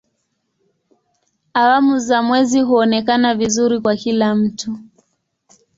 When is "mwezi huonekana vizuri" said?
2.23-3.79